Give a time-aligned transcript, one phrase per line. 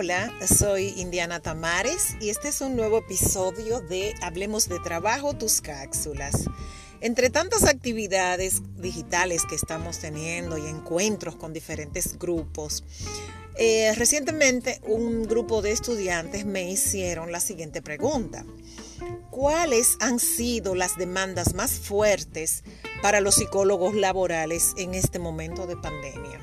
[0.00, 5.60] Hola, soy Indiana Tamares y este es un nuevo episodio de Hablemos de Trabajo, tus
[5.60, 6.44] cápsulas.
[7.00, 12.84] Entre tantas actividades digitales que estamos teniendo y encuentros con diferentes grupos,
[13.56, 18.44] eh, recientemente un grupo de estudiantes me hicieron la siguiente pregunta.
[19.30, 22.62] ¿Cuáles han sido las demandas más fuertes
[23.02, 26.38] para los psicólogos laborales en este momento de pandemia?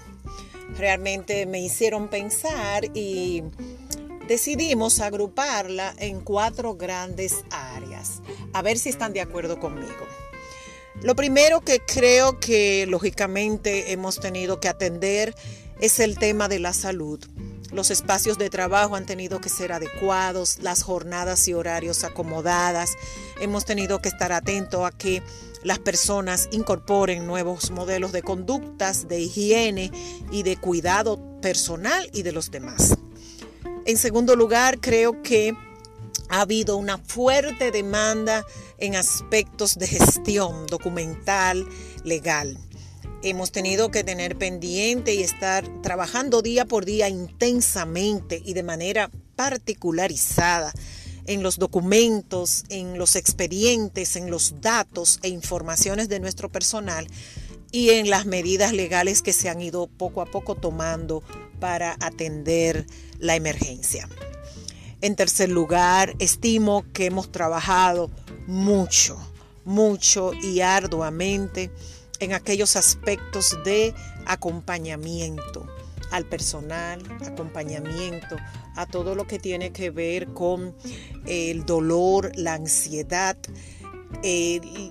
[0.77, 3.43] Realmente me hicieron pensar y
[4.27, 8.21] decidimos agruparla en cuatro grandes áreas.
[8.53, 10.05] A ver si están de acuerdo conmigo.
[11.01, 15.35] Lo primero que creo que lógicamente hemos tenido que atender
[15.79, 17.19] es el tema de la salud.
[17.71, 22.93] Los espacios de trabajo han tenido que ser adecuados, las jornadas y horarios acomodadas.
[23.39, 25.23] Hemos tenido que estar atentos a que
[25.63, 29.91] las personas incorporen nuevos modelos de conductas, de higiene
[30.31, 32.95] y de cuidado personal y de los demás.
[33.85, 35.55] En segundo lugar, creo que
[36.29, 38.45] ha habido una fuerte demanda
[38.77, 41.67] en aspectos de gestión documental,
[42.03, 42.57] legal.
[43.27, 49.09] Hemos tenido que tener pendiente y estar trabajando día por día intensamente y de manera
[49.35, 50.71] particularizada
[51.25, 57.07] en los documentos, en los expedientes, en los datos e informaciones de nuestro personal
[57.71, 61.23] y en las medidas legales que se han ido poco a poco tomando
[61.59, 62.85] para atender
[63.17, 64.07] la emergencia.
[65.01, 68.11] En tercer lugar, estimo que hemos trabajado
[68.45, 69.17] mucho,
[69.63, 71.71] mucho y arduamente
[72.19, 73.93] en aquellos aspectos de
[74.25, 75.65] acompañamiento
[76.11, 78.37] al personal, acompañamiento
[78.75, 80.75] a todo lo que tiene que ver con
[81.25, 83.37] el dolor, la ansiedad,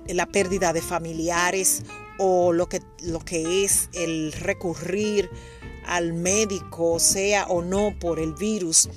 [0.07, 1.83] la pérdida de familiares
[2.17, 5.29] o lo que, lo que es el recurrir
[5.85, 8.89] al médico, sea o no por el virus,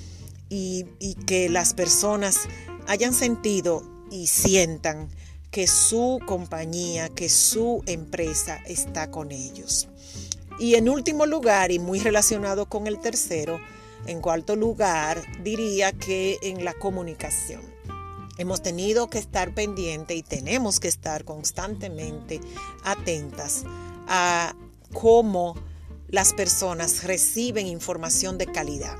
[0.49, 0.85] y
[1.27, 2.47] que las personas
[2.87, 5.09] hayan sentido y sientan
[5.51, 9.87] que su compañía, que su empresa está con ellos.
[10.59, 13.59] Y en último lugar, y muy relacionado con el tercero,
[14.05, 17.61] en cuarto lugar, diría que en la comunicación.
[18.37, 22.39] Hemos tenido que estar pendiente y tenemos que estar constantemente
[22.83, 23.63] atentas
[24.07, 24.55] a
[24.93, 25.55] cómo
[26.07, 28.97] las personas reciben información de calidad,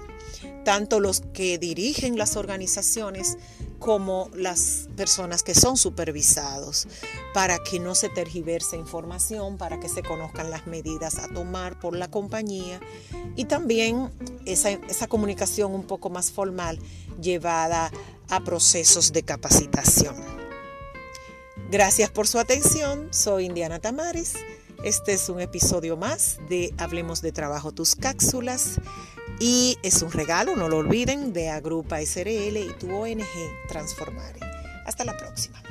[0.65, 3.37] tanto los que dirigen las organizaciones
[3.79, 6.87] como las personas que son supervisados,
[7.33, 11.95] para que no se tergiverse información, para que se conozcan las medidas a tomar por
[11.95, 12.79] la compañía
[13.35, 14.11] y también
[14.45, 16.79] esa, esa comunicación un poco más formal
[17.21, 17.91] llevada
[18.29, 20.15] a procesos de capacitación.
[21.71, 24.35] Gracias por su atención, soy Indiana Tamares.
[24.83, 28.79] Este es un episodio más de Hablemos de Trabajo Tus Cápsulas
[29.39, 33.23] y es un regalo, no lo olviden, de Agrupa SRL y tu ONG
[33.67, 34.39] Transformare.
[34.85, 35.61] Hasta la próxima.